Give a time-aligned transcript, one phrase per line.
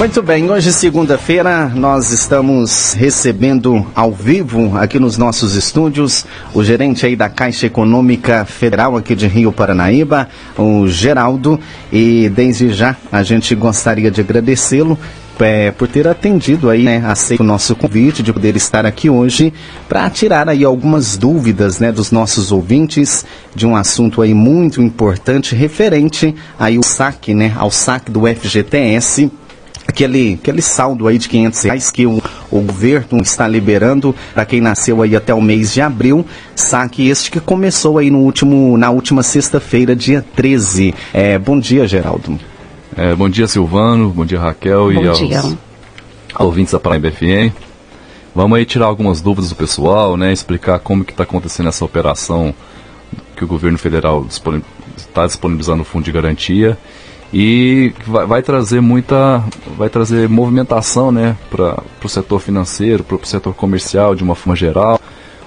[0.00, 7.04] Muito bem, hoje segunda-feira nós estamos recebendo ao vivo aqui nos nossos estúdios o gerente
[7.04, 10.26] aí da Caixa Econômica Federal aqui de Rio Paranaíba,
[10.56, 11.60] o Geraldo,
[11.92, 14.98] e desde já a gente gostaria de agradecê-lo
[15.38, 19.52] é, por ter atendido aí, né, aceito o nosso convite de poder estar aqui hoje
[19.86, 25.54] para tirar aí algumas dúvidas, né, dos nossos ouvintes de um assunto aí muito importante
[25.54, 29.30] referente aí o saque, né, ao saque do FGTS
[29.90, 34.60] aquele, aquele saldo aí de 500 reais que o, o governo está liberando para quem
[34.60, 38.90] nasceu aí até o mês de abril, saque este que começou aí no último, na
[38.90, 40.94] última sexta-feira, dia 13.
[41.12, 42.38] É, bom dia, Geraldo.
[42.96, 45.42] É, bom dia, Silvano, bom dia, Raquel bom e aos dia.
[46.38, 47.54] ouvintes da Paraíba FM.
[48.34, 52.54] Vamos aí tirar algumas dúvidas do pessoal, né, explicar como que está acontecendo essa operação
[53.36, 54.24] que o governo federal
[54.96, 56.78] está disponibilizando o fundo de garantia
[57.32, 59.44] e vai, vai, trazer muita
[59.76, 64.56] vai trazer movimentação né para o setor financeiro para o setor comercial de uma forma
[64.56, 65.00] geral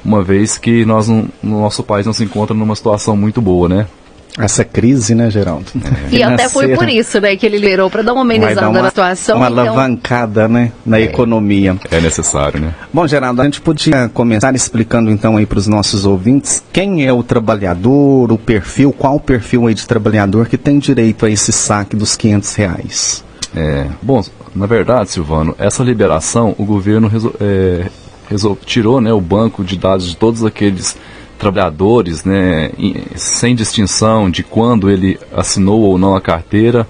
[0.03, 3.87] uma vez que nós no nosso país não se encontra numa situação muito boa né
[4.37, 5.65] essa crise, né, Geraldo?
[6.11, 6.13] É.
[6.13, 8.89] E até foi por isso, né, que ele liberou para dar uma amenizada uma, na
[8.89, 9.37] situação.
[9.37, 9.63] Uma então...
[9.63, 11.03] alavancada, né, na é.
[11.03, 11.75] economia.
[11.91, 12.73] É necessário, né?
[12.91, 17.13] Bom, Geraldo, a gente podia começar explicando então aí para os nossos ouvintes quem é
[17.13, 21.51] o trabalhador, o perfil, qual o perfil aí de trabalhador que tem direito a esse
[21.51, 23.23] saque dos 500 reais.
[23.55, 24.23] É, bom,
[24.55, 27.85] na verdade, Silvano, essa liberação, o governo resol, é,
[28.29, 30.97] resol, tirou, né, o banco de dados de todos aqueles
[31.43, 32.71] trabalhadores, né,
[33.15, 36.87] sem distinção de quando ele assinou ou não a carteira.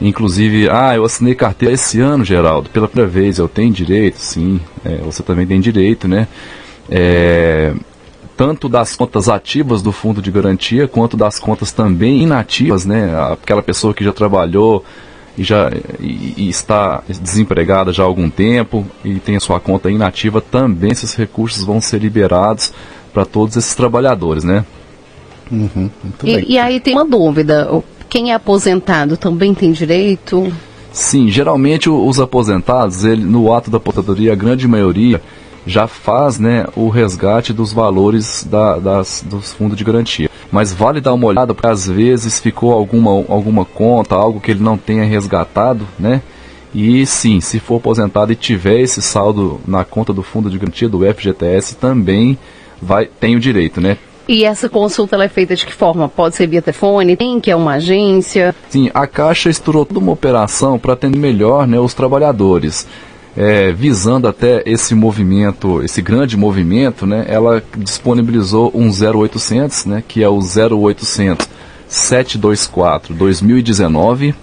[0.00, 4.60] Inclusive, ah, eu assinei carteira esse ano, Geraldo, pela primeira vez, eu tenho direito, sim,
[4.84, 6.28] é, você também tem direito, né?
[6.90, 7.72] É,
[8.36, 13.14] tanto das contas ativas do fundo de garantia, quanto das contas também inativas, né?
[13.32, 14.84] Aquela pessoa que já trabalhou
[15.36, 19.90] e já e, e está desempregada já há algum tempo e tem a sua conta
[19.90, 22.72] inativa, também esses recursos vão ser liberados
[23.12, 24.64] para todos esses trabalhadores, né?
[25.50, 25.90] Uhum,
[26.24, 27.68] e, e, aí tem uma dúvida:
[28.08, 30.52] quem é aposentado também tem direito?
[30.90, 35.20] Sim, geralmente os aposentados, ele, no ato da aposentadoria, a grande maioria
[35.66, 40.30] já faz né, o resgate dos valores da, das, dos fundos de garantia.
[40.52, 44.62] Mas vale dar uma olhada, porque às vezes ficou alguma, alguma conta, algo que ele
[44.62, 46.22] não tenha resgatado, né?
[46.74, 50.88] E sim, se for aposentado e tiver esse saldo na conta do fundo de garantia
[50.88, 52.36] do FGTS, também
[52.82, 53.96] vai, tem o direito, né?
[54.26, 56.08] E essa consulta é feita de que forma?
[56.08, 57.14] Pode ser via telefone?
[57.14, 58.54] Tem que é uma agência?
[58.70, 62.86] Sim, a Caixa estruturou toda uma operação para atender melhor né, os trabalhadores.
[63.36, 70.22] É, visando até esse movimento, esse grande movimento, né, ela disponibilizou um 0800, né, que
[70.22, 71.48] é o 0800
[71.88, 74.34] 724 2019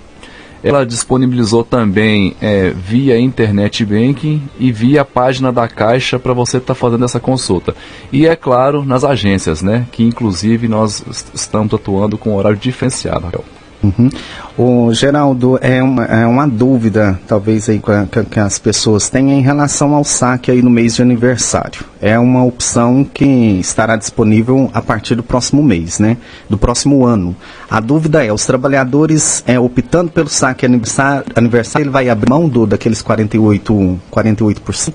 [0.63, 6.73] ela disponibilizou também é, via internet banking e via página da Caixa para você estar
[6.73, 7.75] tá fazendo essa consulta.
[8.11, 9.87] E é claro, nas agências, né?
[9.91, 11.03] Que inclusive nós
[11.33, 13.43] estamos atuando com horário diferenciado, Raquel.
[13.83, 14.09] Uhum.
[14.57, 19.41] O Geraldo, é uma, é uma dúvida, talvez aí que, que, as pessoas têm em
[19.41, 21.83] relação ao saque aí no mês de aniversário.
[21.99, 23.25] É uma opção que
[23.59, 26.17] estará disponível a partir do próximo mês, né?
[26.49, 27.35] Do próximo ano.
[27.69, 32.47] A dúvida é, os trabalhadores é, optando pelo saque aniversário, aniversário, ele vai abrir mão
[32.47, 33.97] do, daqueles 48%?
[34.11, 34.93] 48%?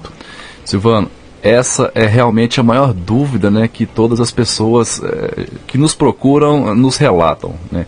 [0.64, 1.08] Silvano,
[1.42, 6.74] essa é realmente a maior dúvida né, que todas as pessoas é, que nos procuram
[6.74, 7.86] nos relatam, né?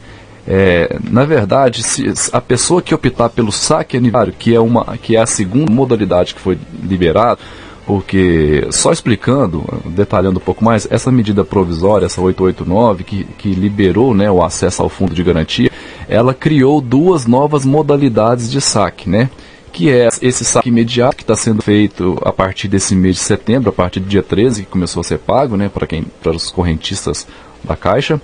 [0.50, 5.14] É, na verdade, se a pessoa que optar pelo saque aniversário, que é, uma, que
[5.14, 7.38] é a segunda modalidade que foi liberada,
[7.86, 14.14] porque, só explicando, detalhando um pouco mais, essa medida provisória, essa 889, que, que liberou
[14.14, 15.70] né, o acesso ao fundo de garantia,
[16.08, 19.28] ela criou duas novas modalidades de saque, né?
[19.70, 23.68] Que é esse saque imediato que está sendo feito a partir desse mês de setembro,
[23.68, 26.50] a partir do dia 13, que começou a ser pago, né, para quem, para os
[26.50, 27.26] correntistas
[27.62, 28.20] da Caixa.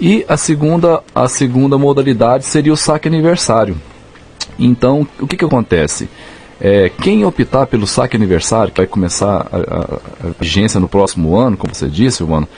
[0.00, 3.76] E a segunda, a segunda modalidade seria o saque aniversário.
[4.58, 6.08] Então, o que, que acontece?
[6.60, 11.36] É, quem optar pelo saque aniversário, que vai começar a, a, a vigência no próximo
[11.36, 12.48] ano, como você disse, mano,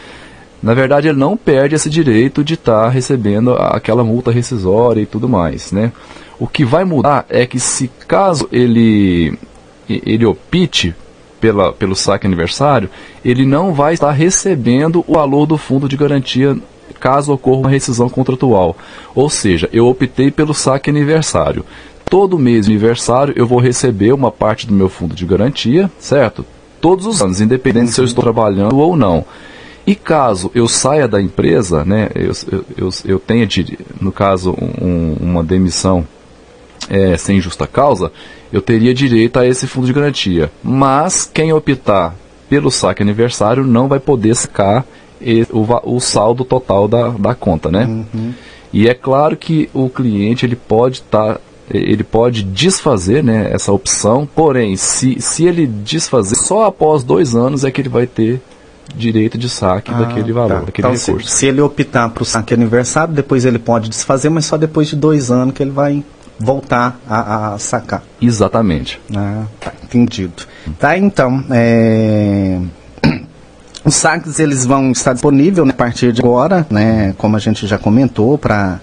[0.62, 5.06] na verdade ele não perde esse direito de estar tá recebendo aquela multa rescisória e
[5.06, 5.92] tudo mais, né?
[6.38, 9.36] O que vai mudar é que se caso ele
[9.88, 10.94] ele opte
[11.40, 12.90] pela, pelo saque aniversário,
[13.24, 16.56] ele não vai estar recebendo o valor do fundo de garantia
[16.98, 18.76] caso ocorra uma rescisão contratual.
[19.14, 21.64] Ou seja, eu optei pelo saque aniversário.
[22.08, 26.44] Todo mês de aniversário eu vou receber uma parte do meu fundo de garantia, certo?
[26.80, 29.24] Todos os anos, independente se eu estou trabalhando ou não.
[29.86, 33.46] E caso eu saia da empresa, né, eu, eu, eu, eu tenha,
[34.00, 36.06] no caso, um, uma demissão
[36.88, 38.10] é, sem justa causa,
[38.52, 40.50] eu teria direito a esse fundo de garantia.
[40.62, 42.14] Mas quem optar
[42.48, 44.86] pelo saque aniversário não vai poder sacar
[45.52, 47.84] o, o saldo total da, da conta, né?
[47.84, 48.32] Uhum.
[48.72, 51.40] E é claro que o cliente ele pode estar tá,
[51.70, 57.64] ele pode desfazer né, essa opção, porém, se, se ele desfazer, só após dois anos
[57.64, 58.40] é que ele vai ter
[58.94, 60.64] direito de saque ah, daquele valor, tá.
[60.66, 61.28] daquele então, recurso.
[61.28, 64.88] Se, se ele optar para o saque aniversário, depois ele pode desfazer, mas só depois
[64.88, 66.02] de dois anos que ele vai
[66.38, 68.02] voltar a, a sacar.
[68.20, 69.00] Exatamente.
[69.14, 70.44] Ah, tá, entendido.
[70.78, 72.60] Tá, então, é...
[73.84, 77.66] Os saques eles vão estar disponíveis né, a partir de agora, né, como a gente
[77.66, 78.80] já comentou, para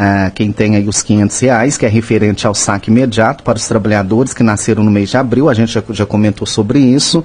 [0.00, 3.66] ah, quem tem aí os 500 reais, que é referente ao saque imediato para os
[3.66, 7.24] trabalhadores que nasceram no mês de abril, a gente já, já comentou sobre isso.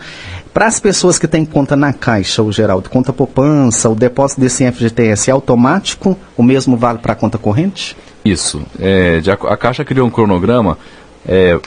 [0.51, 4.69] Para as pessoas que têm conta na Caixa, o Geraldo, conta poupança, o depósito desse
[4.71, 7.95] FGTS é automático, o mesmo vale para a conta corrente?
[8.23, 8.61] Isso.
[8.79, 10.77] É, a Caixa criou um cronograma.
[11.27, 11.59] É,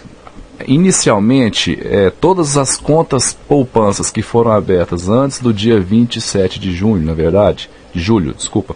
[0.67, 7.05] inicialmente, é, todas as contas poupanças que foram abertas antes do dia 27 de junho,
[7.05, 8.75] na verdade, de julho, desculpa,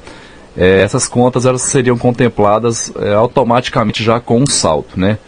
[0.57, 5.19] é, essas contas elas seriam contempladas é, automaticamente já com um saldo, né?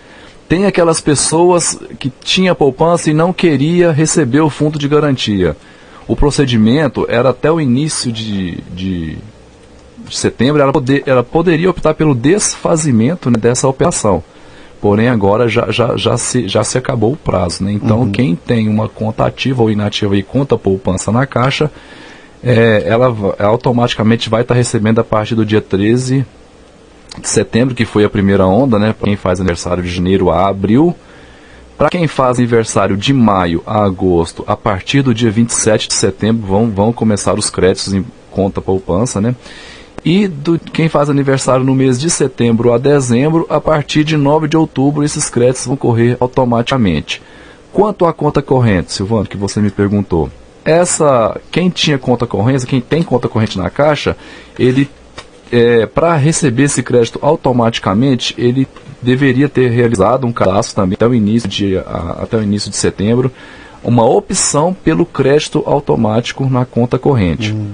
[0.48, 5.56] Tem aquelas pessoas que tinha poupança e não queria receber o fundo de garantia.
[6.06, 9.16] O procedimento era até o início de, de,
[10.12, 14.22] de setembro, ela, poder, ela poderia optar pelo desfazimento né, dessa operação.
[14.80, 17.64] Porém, agora já, já, já, se, já se acabou o prazo.
[17.64, 17.72] Né?
[17.72, 18.10] Então, uhum.
[18.10, 21.70] quem tem uma conta ativa ou inativa e conta poupança na Caixa,
[22.42, 26.26] é, ela automaticamente vai estar tá recebendo a partir do dia 13
[27.20, 28.92] de setembro, que foi a primeira onda, né?
[28.92, 30.94] Para quem faz aniversário de janeiro a abril.
[31.78, 36.46] Para quem faz aniversário de maio a agosto, a partir do dia 27 de setembro
[36.46, 39.34] vão, vão começar os créditos em conta poupança, né?
[40.04, 44.48] E do, quem faz aniversário no mês de setembro a dezembro, a partir de 9
[44.48, 47.22] de outubro, esses créditos vão correr automaticamente.
[47.72, 50.28] Quanto à conta corrente, Silvano, que você me perguntou,
[50.64, 54.16] essa quem tinha conta corrente, quem tem conta corrente na Caixa,
[54.58, 54.88] ele
[55.50, 58.66] é, para receber esse crédito automaticamente, ele
[59.00, 62.76] deveria ter realizado um cadastro também até o início de, a, até o início de
[62.76, 63.30] setembro,
[63.84, 67.52] uma opção pelo crédito automático na conta corrente.
[67.52, 67.72] Hum.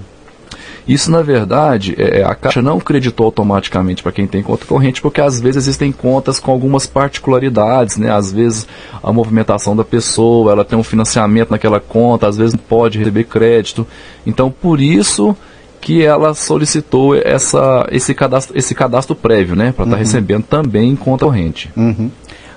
[0.88, 5.02] Isso, na verdade, é, é, a Caixa não creditou automaticamente para quem tem conta corrente,
[5.02, 8.11] porque às vezes existem contas com algumas particularidades, né?
[8.11, 8.67] Às vezes
[9.02, 13.25] a movimentação da pessoa, ela tem um financiamento naquela conta, às vezes não pode receber
[13.25, 13.87] crédito.
[14.26, 15.37] Então, por isso
[15.79, 19.73] que ela solicitou essa, esse, cadastro, esse cadastro prévio, né?
[19.73, 19.99] Para estar tá uhum.
[19.99, 21.70] recebendo também em conta corrente.
[21.76, 22.11] Uhum.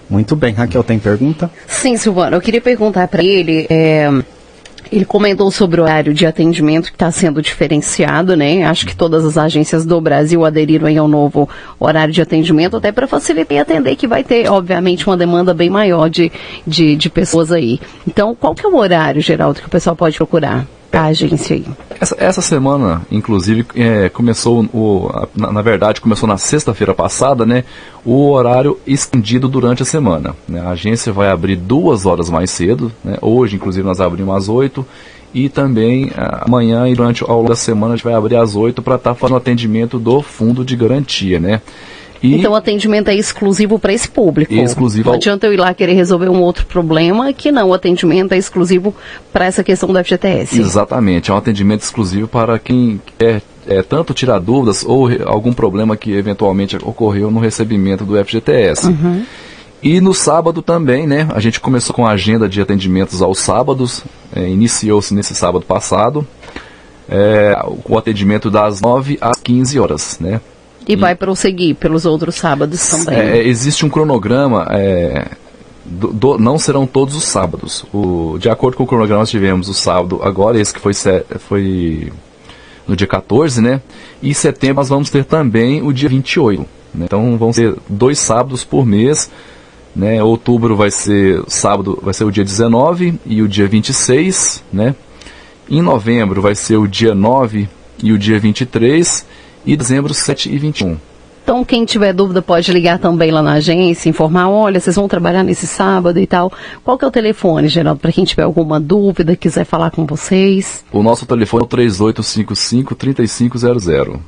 [0.09, 0.53] Muito bem.
[0.53, 1.51] Raquel, tem pergunta?
[1.67, 2.37] Sim, Silvano.
[2.37, 3.67] Eu queria perguntar para ele.
[3.69, 4.09] É
[4.91, 8.63] ele comentou sobre o horário de atendimento que está sendo diferenciado, né?
[8.65, 11.47] Acho que todas as agências do Brasil aderiram ao novo
[11.79, 15.69] horário de atendimento, até para facilitar e atender, que vai ter, obviamente, uma demanda bem
[15.69, 16.31] maior de,
[16.67, 17.79] de, de pessoas aí.
[18.05, 20.67] Então, qual que é o horário, Geraldo, que o pessoal pode procurar?
[20.99, 21.65] A agência aí?
[21.99, 27.63] Essa, essa semana, inclusive, é, começou, o, na, na, verdade, começou na sexta-feira passada, né?
[28.03, 30.35] O horário estendido durante a semana.
[30.47, 30.59] Né?
[30.59, 33.17] A agência vai abrir duas horas mais cedo, né?
[33.21, 34.85] Hoje, inclusive, nós abrimos às oito
[35.33, 36.11] e também
[36.45, 39.11] amanhã e durante ao longo da semana a gente vai abrir às oito para estar
[39.11, 41.61] tá fazendo atendimento do fundo de garantia, né?
[42.21, 44.53] E então o atendimento é exclusivo para esse público.
[44.53, 48.33] Exclusivo não adianta eu ir lá querer resolver um outro problema que não, o atendimento
[48.33, 48.93] é exclusivo
[49.33, 50.59] para essa questão do FGTS.
[50.59, 55.95] Exatamente, é um atendimento exclusivo para quem quer é, tanto tirar dúvidas ou algum problema
[55.95, 58.87] que eventualmente ocorreu no recebimento do FGTS.
[58.87, 59.23] Uhum.
[59.81, 61.27] E no sábado também, né?
[61.33, 64.03] A gente começou com a agenda de atendimentos aos sábados,
[64.35, 66.25] é, iniciou-se nesse sábado passado,
[67.09, 67.59] é,
[67.89, 70.39] o atendimento das 9 às 15 horas, né?
[70.87, 73.19] E, e vai prosseguir pelos outros sábados também.
[73.19, 75.27] É, existe um cronograma, é,
[75.85, 77.85] do, do, não serão todos os sábados.
[77.93, 80.93] O, de acordo com o cronograma, nós tivemos o sábado agora, esse que foi,
[81.39, 82.11] foi
[82.87, 83.81] no dia 14, né?
[84.21, 86.65] E em setembro nós vamos ter também o dia 28.
[86.93, 87.05] Né?
[87.05, 89.29] Então vão ser dois sábados por mês.
[89.95, 90.23] Né?
[90.23, 94.95] Outubro vai ser sábado, vai ser o dia 19 e o dia 26, né?
[95.69, 97.67] Em novembro vai ser o dia 9
[98.01, 99.25] e o dia 23
[99.65, 100.97] e dezembro 7 e 21.
[101.43, 105.43] Então, quem tiver dúvida pode ligar também lá na agência, informar, olha, vocês vão trabalhar
[105.43, 106.51] nesse sábado e tal.
[106.83, 110.85] Qual que é o telefone, Geraldo, para quem tiver alguma dúvida, quiser falar com vocês?
[110.91, 114.19] O nosso telefone é o 3855-3500.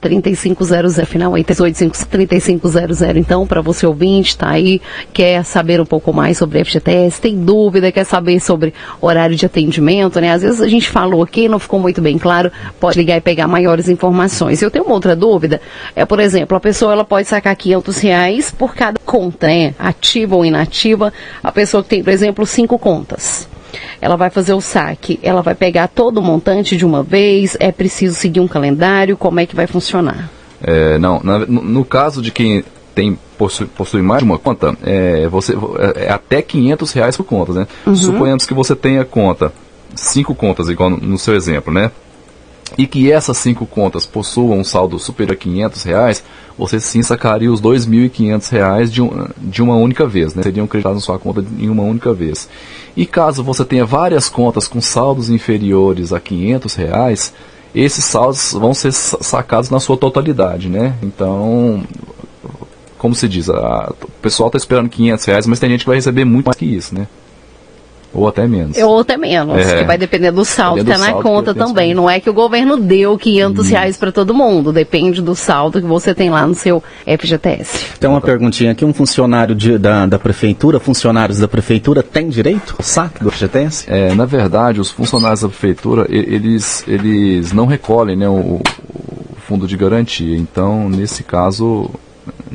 [0.00, 3.02] 3500, final aí, 3500.
[3.16, 4.80] Então, para você ouvinte, tá aí,
[5.12, 10.20] quer saber um pouco mais sobre FGTS, tem dúvida, quer saber sobre horário de atendimento,
[10.20, 10.32] né?
[10.32, 13.46] Às vezes a gente falou aqui, não ficou muito bem claro, pode ligar e pegar
[13.46, 14.62] maiores informações.
[14.62, 15.60] Eu tenho uma outra dúvida,
[15.94, 19.74] é, por exemplo, a pessoa ela pode sacar 500 reais por cada conta, né?
[19.78, 21.12] Ativa ou inativa.
[21.42, 23.48] A pessoa que tem, por exemplo, cinco contas
[24.00, 27.70] ela vai fazer o saque, ela vai pegar todo o montante de uma vez, é
[27.70, 30.30] preciso seguir um calendário, como é que vai funcionar?
[30.62, 32.64] É, não, na, no, caso de quem
[32.94, 37.24] tem possui, possui mais de uma conta, é, você, é, é até 500 reais por
[37.24, 37.66] conta, né?
[37.86, 37.94] Uhum.
[37.94, 39.52] Suponhamos que você tenha conta,
[39.94, 41.90] cinco contas, igual no, no seu exemplo, né?
[42.78, 46.24] E que essas cinco contas possuam um saldo superior a 500 reais,
[46.56, 50.42] você sim sacaria os 2.500 reais de, um, de uma única vez, né?
[50.42, 52.48] seriam creditados na sua conta em uma única vez.
[52.96, 57.32] E caso você tenha várias contas com saldos inferiores a 500 reais,
[57.74, 60.94] esses saldos vão ser sacados na sua totalidade, né?
[61.02, 61.84] Então,
[62.98, 65.96] como se diz, a, o pessoal está esperando 500 reais, mas tem gente que vai
[65.96, 67.06] receber muito mais que isso, né?
[68.12, 68.76] Ou até menos.
[68.76, 69.80] Ou até menos, é.
[69.80, 71.94] que vai depender do saldo que está na conta também.
[71.94, 73.70] Não é que o governo deu 500 hum.
[73.70, 77.98] reais para todo mundo, depende do saldo que você tem lá no seu FGTS.
[77.98, 82.74] Tem uma perguntinha aqui, um funcionário de, da, da prefeitura, funcionários da prefeitura, tem direito
[82.78, 83.86] ao saque do FGTS?
[83.88, 88.62] É, na verdade, os funcionários da prefeitura, eles, eles não recolhem né, o, o
[89.46, 90.36] fundo de garantia.
[90.36, 91.90] Então, nesse caso,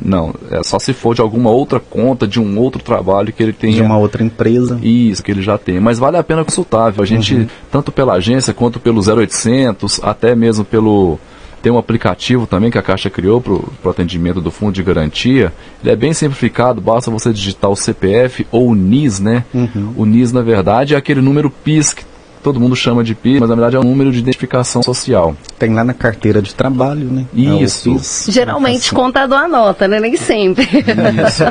[0.06, 3.52] não, é só se for de alguma outra conta, de um outro trabalho que ele
[3.52, 3.74] tenha.
[3.74, 4.78] De uma outra empresa.
[4.80, 5.80] Isso, que ele já tem.
[5.80, 7.02] Mas vale a pena consultar, viu?
[7.02, 7.46] A gente, uhum.
[7.72, 11.18] tanto pela agência quanto pelo 0800, até mesmo pelo.
[11.60, 15.52] Tem um aplicativo também que a Caixa criou para o atendimento do fundo de garantia.
[15.82, 19.44] Ele é bem simplificado, basta você digitar o CPF ou o NIS, né?
[19.52, 19.92] Uhum.
[19.96, 22.04] O NIS, na verdade, é aquele número PIS que
[22.46, 25.34] todo mundo chama de PIS, mas na verdade é um número de identificação social.
[25.58, 27.26] Tem lá na carteira de trabalho, né?
[27.34, 27.96] Isso.
[28.28, 29.98] É Geralmente contador anota, né?
[29.98, 30.64] Nem sempre.
[30.64, 31.42] Isso.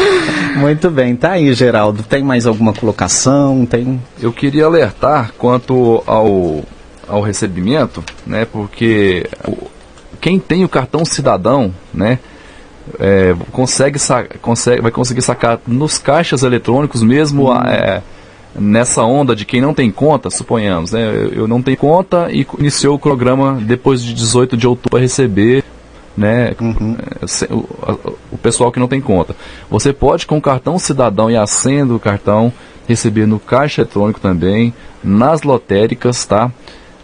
[0.58, 2.02] Muito bem, tá aí, Geraldo.
[2.02, 3.66] Tem mais alguma colocação?
[3.66, 4.02] Tem?
[4.18, 6.64] Eu queria alertar quanto ao,
[7.06, 8.46] ao recebimento, né?
[8.50, 9.26] Porque
[10.18, 12.18] quem tem o cartão cidadão, né?
[12.98, 13.98] É, consegue,
[14.40, 17.62] consegue, vai conseguir sacar nos caixas eletrônicos mesmo hum.
[17.66, 18.00] é,
[18.54, 22.96] nessa onda de quem não tem conta, suponhamos, né, eu não tenho conta e iniciou
[22.96, 25.64] o programa depois de 18 de outubro para receber
[26.16, 26.96] né, uhum.
[26.98, 29.36] É, o, o, pessoal que não tem conta.
[29.70, 32.52] Você pode, com o cartão cidadão e a senha do cartão,
[32.88, 36.50] receber no caixa eletrônico também, nas lotéricas, tá?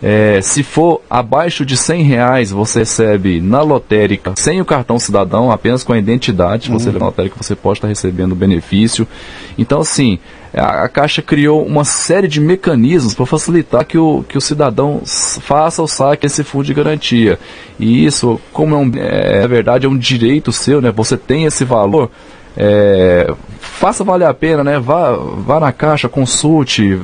[0.06, 5.50] É, se for abaixo de 100 reais, você recebe na lotérica sem o cartão cidadão,
[5.50, 6.70] apenas com a identidade.
[6.70, 6.78] Uhum.
[6.78, 9.08] Você na lotérica, você pode estar recebendo o benefício.
[9.56, 10.18] Então, assim,
[10.52, 15.00] a, a Caixa criou uma série de mecanismos para facilitar que o, que o cidadão
[15.06, 17.38] faça o saque desse fundo de garantia.
[17.80, 20.92] E isso, como é, um, é, na verdade, é um direito seu, né?
[20.92, 22.10] Você tem esse valor.
[22.56, 24.78] É, faça valer a pena, né?
[24.78, 26.98] Vá, vá na caixa, consulte.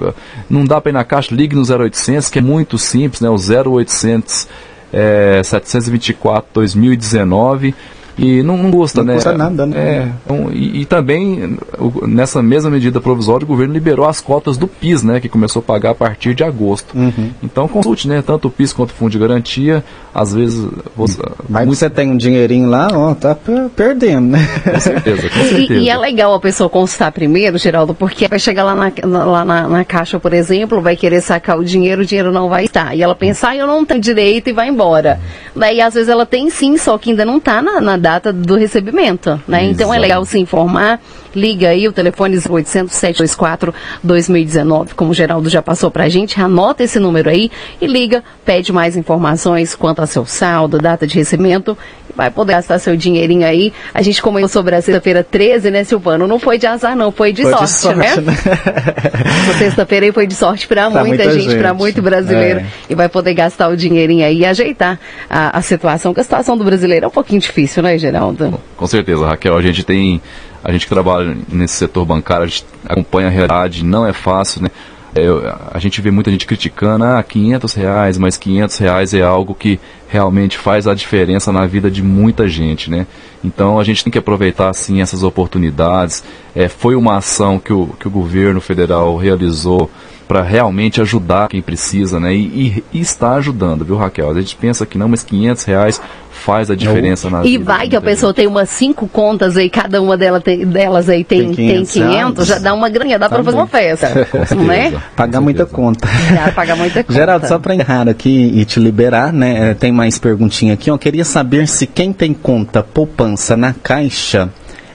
[0.49, 3.29] Não dá para ir na caixa, ligue no 0800, que é muito simples, né?
[3.29, 4.49] O 0800
[4.93, 7.75] é, 724 2019
[8.21, 9.15] e não, não custa, não né?
[9.15, 9.79] custa nada, né?
[9.79, 14.59] É, então, e, e, também, o, nessa mesma medida provisória, o governo liberou as cotas
[14.59, 15.21] do PIS, né?
[15.21, 16.95] Que começou a pagar a partir de agosto.
[16.95, 17.31] Uhum.
[17.43, 18.21] Então consulte, né?
[18.21, 19.83] Tanto o PIS quanto o Fundo de Garantia.
[20.15, 20.69] Às vezes.
[20.97, 21.79] Você, Mas muito...
[21.79, 23.37] você tem um dinheirinho lá, ó, tá
[23.75, 24.47] perdendo, né?
[24.71, 25.71] Com certeza, com certeza.
[25.81, 29.25] E, e, é legal a pessoa consultar primeiro, Geraldo, porque vai chegar lá na, na
[29.25, 32.65] lá na, na, caixa, por exemplo, vai querer sacar o dinheiro, o dinheiro não vai
[32.65, 32.95] estar.
[32.95, 35.21] E ela pensar, ah, eu não tenho direito e vai embora.
[35.55, 38.57] Daí, às vezes, ela tem sim, só que ainda não está na, na data do
[38.57, 39.65] recebimento, né?
[39.65, 41.01] Então é legal se informar.
[41.35, 46.83] Liga aí, o telefone 800 724 2019, como o Geraldo já passou pra gente, anota
[46.83, 51.77] esse número aí e liga, pede mais informações quanto ao seu saldo, data de recebimento
[52.21, 53.73] vai poder gastar seu dinheirinho aí.
[53.95, 56.27] A gente comentou sobre a sexta-feira 13, né, Silvano?
[56.27, 58.17] Não foi de azar, não, foi de, foi sorte, de sorte, né?
[58.17, 58.35] né?
[59.49, 61.59] Essa sexta-feira aí foi de sorte para muita, muita, gente, gente.
[61.59, 62.61] para muito brasileiro.
[62.61, 62.67] É.
[62.91, 66.57] E vai poder gastar o dinheirinho aí e ajeitar a, a situação, porque a situação
[66.57, 68.61] do brasileiro é um pouquinho difícil, né, Geraldo?
[68.77, 69.57] Com certeza, Raquel.
[69.57, 70.21] A gente tem.
[70.63, 74.63] A gente que trabalha nesse setor bancário, a gente acompanha a realidade, não é fácil,
[74.63, 74.69] né?
[75.15, 75.27] É,
[75.73, 79.81] a gente vê muita gente criticando, ah, 500 reais, mas 500 reais é algo que
[80.09, 83.07] realmente faz a diferença na vida de muita gente, né?
[83.43, 86.23] Então a gente tem que aproveitar, assim, essas oportunidades.
[86.55, 89.91] É, foi uma ação que o, que o governo federal realizou
[90.29, 92.33] para realmente ajudar quem precisa, né?
[92.33, 94.31] E, e, e, está ajudando, viu, Raquel?
[94.31, 96.01] A gente pensa que não, mas 500 reais
[96.41, 100.01] faz a diferença na E vai que a pessoa tem umas cinco contas aí, cada
[100.01, 103.29] uma delas, tem, delas aí tem, tem 500, tem 500 já dá uma grana, dá
[103.29, 104.09] para fazer uma festa,
[104.57, 105.01] né?
[105.15, 106.09] Pagar muita conta.
[106.33, 107.13] Já pagar muita conta.
[107.13, 111.25] Geraldo, só para encerrar aqui e te liberar, né, tem mais perguntinha aqui, eu queria
[111.25, 114.51] saber se quem tem conta poupança na Caixa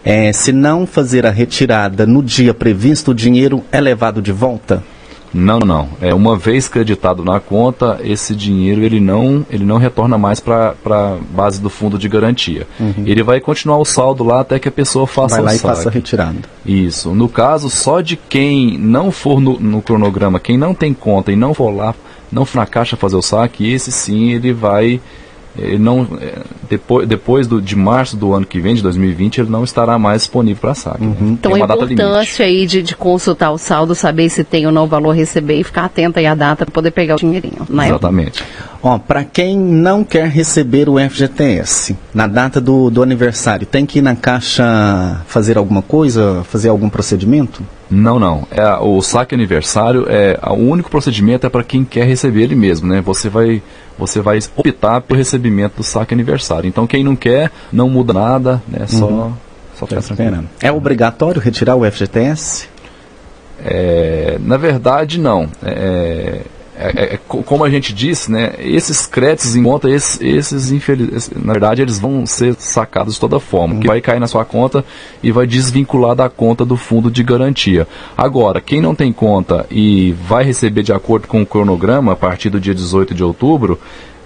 [0.05, 4.83] é, se não fazer a retirada no dia previsto, o dinheiro é levado de volta?
[5.35, 5.89] Não, não.
[5.99, 10.73] É uma vez creditado na conta, esse dinheiro ele não, ele não retorna mais para
[10.89, 12.65] a base do fundo de garantia.
[12.79, 13.03] Uhum.
[13.05, 15.65] Ele vai continuar o saldo lá até que a pessoa faça vai lá o saque.
[15.65, 16.37] e faça a retirada.
[16.65, 17.13] Isso.
[17.13, 21.35] No caso, só de quem não for no, no cronograma, quem não tem conta e
[21.35, 21.93] não for lá,
[22.31, 25.01] não for na caixa fazer o saque, esse sim ele vai
[25.57, 26.33] ele não é,
[26.69, 30.23] depois, depois do, de março do ano que vem, de 2020, ele não estará mais
[30.23, 31.03] disponível para saque.
[31.03, 31.15] Né?
[31.19, 31.31] Uhum.
[31.33, 35.11] Então a importância aí de, de, consultar o saldo, saber se tem ou não valor
[35.11, 37.65] receber e ficar atento aí à data para poder pegar o dinheirinho.
[37.69, 37.87] Né?
[37.87, 38.43] Exatamente.
[38.85, 43.97] Ó, para quem não quer receber o FGTS na data do, do aniversário, tem que
[43.97, 47.63] ir na caixa fazer alguma coisa, fazer algum procedimento?
[47.89, 48.47] Não, não.
[48.51, 52.87] É, o saque aniversário é o único procedimento é para quem quer receber ele mesmo,
[52.87, 53.01] né?
[53.01, 53.63] Você vai
[53.97, 56.67] você vai optar pelo recebimento do saque aniversário.
[56.67, 58.85] Então quem não quer, não muda nada, né?
[58.85, 59.33] Só, uhum.
[59.79, 60.47] só ficar esperando.
[60.61, 62.69] É obrigatório retirar o FGTS?
[63.63, 65.49] É, na verdade, não.
[65.63, 66.41] É,
[66.77, 71.31] é, é, é como a gente disse, né, esses créditos em conta, esses, esses infeliz,
[71.35, 74.83] na verdade, eles vão ser sacados de toda forma, que vai cair na sua conta
[75.23, 77.87] e vai desvincular da conta do fundo de garantia.
[78.17, 82.49] Agora, quem não tem conta e vai receber de acordo com o cronograma a partir
[82.49, 83.79] do dia 18 de outubro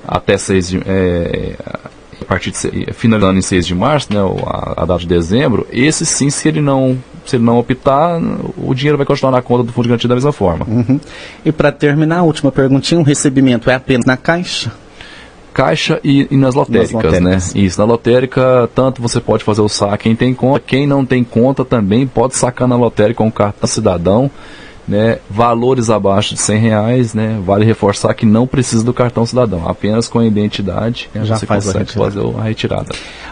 [0.08, 1.56] até 6 de, é,
[2.22, 6.06] a partir de finalizando em 6 de março, né, a, a data de dezembro, esse
[6.06, 6.98] sim, se ele não
[7.30, 8.20] se ele não optar,
[8.58, 10.66] o dinheiro vai continuar na conta do fundo de garantia da mesma forma.
[10.68, 11.00] Uhum.
[11.46, 14.72] E para terminar, a última perguntinha, o recebimento é apenas na caixa?
[15.54, 17.62] Caixa e, e nas, lotéricas, nas, lotéricas, né?
[17.62, 21.24] Isso, na lotérica, tanto você pode fazer o saque quem tem conta, quem não tem
[21.24, 24.32] conta também pode sacar na lotérica com o cartão cidadão
[24.90, 29.70] né, valores abaixo de 100 reais, né, vale reforçar que não precisa do cartão cidadão,
[29.70, 32.90] apenas com a identidade né, Já você faz consegue a fazer a retirada.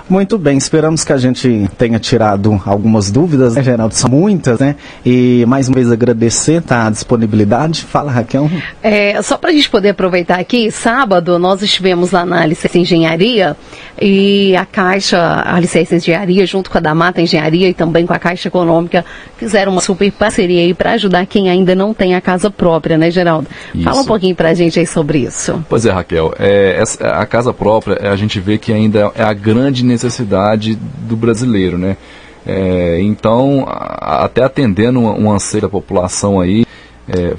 [0.10, 3.94] Muito bem, esperamos que a gente tenha tirado algumas dúvidas, né, Geraldo?
[3.94, 4.78] São muitas, né?
[5.06, 7.84] E mais uma vez agradecer tá, a disponibilidade.
[7.84, 8.50] Fala, Raquel.
[8.82, 13.58] É, só para a gente poder aproveitar aqui, sábado nós estivemos lá na Licença Engenharia
[14.02, 18.20] e a Caixa, a Licença Engenharia, junto com a Damata Engenharia e também com a
[18.20, 19.04] Caixa Econômica,
[19.36, 23.12] fizeram uma super parceria aí para ajudar quem ainda não tem a casa própria, né,
[23.12, 23.48] Geraldo?
[23.74, 23.84] Isso.
[23.84, 25.64] Fala um pouquinho para a gente aí sobre isso.
[25.70, 26.34] Pois é, Raquel.
[26.40, 31.16] É, essa, a casa própria, a gente vê que ainda é a grande necessidade do
[31.16, 31.98] brasileiro, né?
[32.46, 36.66] É, então, a, até atendendo um, um anseio da população aí,
[37.08, 37.36] é,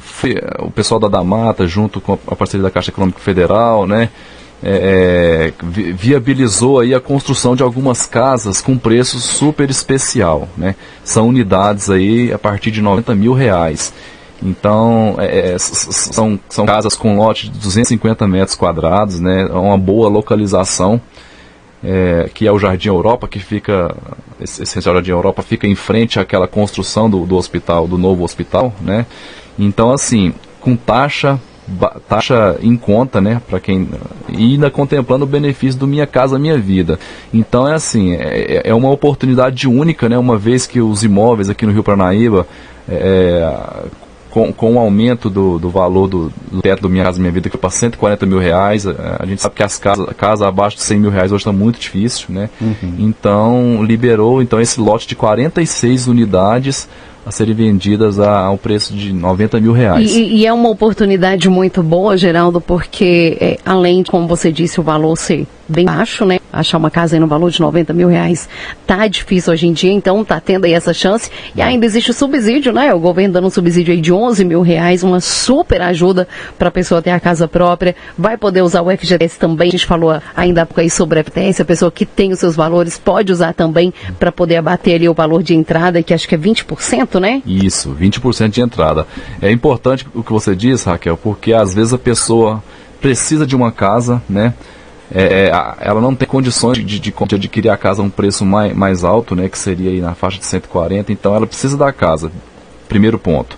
[0.61, 4.09] o pessoal da Damata, junto com a parceria da Caixa Econômica Federal, né?
[4.63, 10.75] É, é viabilizou aí a construção de algumas casas com preço super especial, né?
[11.05, 13.93] São unidades aí a partir de 90 mil reais.
[14.43, 19.47] Então, é, é são, são casas com lote de 250 metros quadrados, né?
[19.47, 21.01] Uma boa localização,
[21.83, 23.95] é, que é o Jardim Europa, que fica,
[24.41, 28.73] esse, esse Jardim Europa fica em frente àquela construção do, do hospital, do novo hospital,
[28.81, 29.07] né?
[29.59, 31.41] Então, assim, com taxa
[32.09, 33.89] taxa em conta, né, para quem
[34.29, 36.99] e ainda contemplando o benefício do Minha Casa Minha Vida.
[37.33, 41.67] Então é assim, é, é uma oportunidade única, né, uma vez que os imóveis aqui
[41.67, 42.47] no Rio Paranaíba
[42.89, 43.53] é,
[44.31, 47.51] com, com o aumento do, do valor do, do, teto do Minha Casa Minha Vida,
[47.51, 51.01] que para 140 mil reais, a gente sabe que as casas casa abaixo de 100
[51.01, 52.51] mil reais hoje está muito difícil, né?
[52.61, 52.95] Uhum.
[52.99, 56.89] Então, liberou então esse lote de 46 unidades
[57.29, 60.17] a serem vendidas a, ao preço de 90 mil reais.
[60.17, 64.83] E, e é uma oportunidade muito boa, Geraldo, porque é, além, como você disse, o
[64.83, 66.39] valor ser bem baixo, né?
[66.53, 68.49] Achar uma casa aí no valor de 90 mil reais
[68.87, 71.31] tá difícil hoje em dia, então tá tendo aí essa chance.
[71.55, 72.93] E ainda existe o subsídio, né?
[72.95, 76.27] O governo dando um subsídio aí de 11 mil reais, uma super ajuda
[76.59, 77.95] para a pessoa ter a casa própria.
[78.17, 79.69] Vai poder usar o FGTS também.
[79.69, 82.99] A gente falou ainda aí sobre o FGTS, a pessoa que tem os seus valores
[82.99, 86.39] pode usar também para poder abater ali o valor de entrada, que acho que é
[86.39, 87.43] 20%, né?
[87.45, 89.07] Isso, 20% de entrada.
[89.43, 92.63] É importante o que você diz, Raquel, porque às vezes a pessoa
[93.01, 94.55] precisa de uma casa, né?
[95.15, 98.45] É, é ela não tem condições de, de, de, adquirir a casa a um preço
[98.45, 102.31] mais, mais alto, né, que seria na faixa de 140, então ela precisa da casa.
[102.89, 103.57] Primeiro ponto.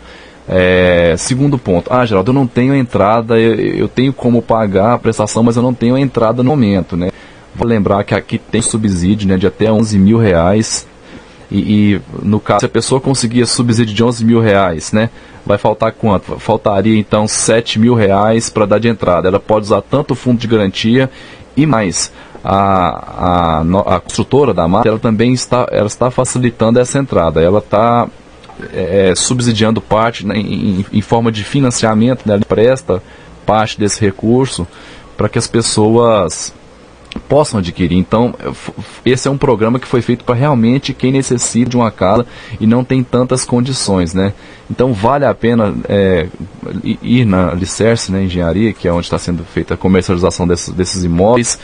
[0.49, 4.99] É, segundo ponto, ah, Geraldo, eu não tenho entrada, eu, eu, tenho como pagar a
[4.99, 7.11] prestação, mas eu não tenho entrada no momento, né?
[7.55, 10.89] Vou lembrar que aqui tem subsídio né, de até 11 mil reais
[11.51, 11.59] e,
[11.95, 15.11] e, no caso, se a pessoa conseguia subsídio de 11 mil reais, né?
[15.45, 16.39] Vai faltar quanto?
[16.39, 19.29] Faltaria então 7 mil reais para dar de entrada.
[19.29, 21.11] Ela pode usar tanto o fundo de garantia
[21.57, 22.13] E mais,
[22.45, 27.41] a, a, a construtora da mata ela também está, ela está facilitando essa entrada.
[27.43, 28.09] Ela está
[28.73, 33.03] é, subsidiando parte né, em, em, forma de financiamento, né, ela presta
[33.47, 34.67] parte desse recurso
[35.17, 36.55] para que as pessoas
[37.29, 37.97] possam adquirir.
[37.97, 38.35] Então,
[39.05, 42.27] esse é um programa que foi feito para realmente quem necessita de uma casa
[42.61, 44.33] e não tem tantas condições, né?
[44.71, 46.29] Então, vale a pena é,
[47.03, 51.03] ir na Alicerce, né, Engenharia, que é onde está sendo feita a comercialização desses, desses
[51.03, 51.59] imóveis,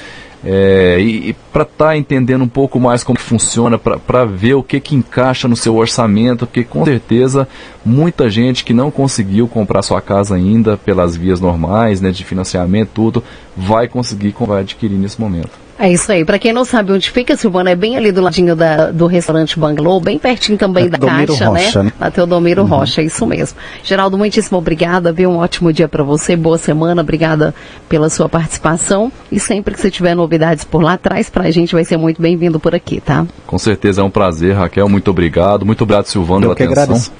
[0.45, 4.63] é, e, e para estar tá entendendo um pouco mais como funciona, para ver o
[4.63, 7.49] que, que encaixa no seu orçamento, porque com certeza
[7.85, 12.91] muita gente que não conseguiu comprar sua casa ainda pelas vias normais, né, de financiamento,
[12.95, 13.25] tudo,
[13.57, 15.66] vai conseguir, vai adquirir nesse momento.
[15.79, 16.25] É isso aí.
[16.25, 19.59] Para quem não sabe onde fica, Silvana, é bem ali do ladinho da, do restaurante
[19.59, 21.65] Bangalow, bem pertinho também é da Caixa, né?
[21.65, 21.93] Rocha, né?
[22.01, 22.69] Na Teodomiro uhum.
[22.69, 23.59] Rocha, isso mesmo.
[23.83, 25.31] Geraldo, muitíssimo obrigada, viu?
[25.31, 27.55] Um ótimo dia para você, boa semana, obrigada
[27.89, 29.13] pela sua participação.
[29.31, 32.59] E sempre que você tiver novidades por lá, traz pra gente, vai ser muito bem-vindo
[32.59, 33.27] por aqui, tá?
[33.47, 35.67] Com certeza é um prazer, Raquel, muito obrigado.
[35.67, 36.83] Muito obrigado, Silvana, pela atenção.
[36.83, 37.13] Agradeço.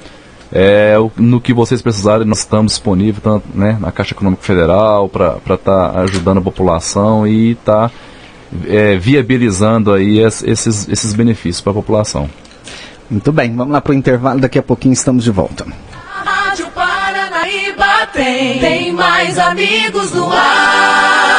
[0.51, 5.37] É, no que vocês precisarem, nós estamos disponíveis tanto, né, na Caixa Econômica Federal para
[5.37, 7.95] estar tá ajudando a população e estar tá
[8.67, 12.29] é, viabilizando aí esses, esses benefícios para a população.
[13.09, 15.65] Muito bem, vamos lá para o intervalo, daqui a pouquinho estamos de volta.
[16.03, 21.36] A Rádio Paranaíba tem, tem mais amigos no ar.